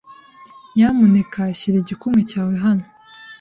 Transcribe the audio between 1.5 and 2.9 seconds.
shyira igikumwe cyawe hano.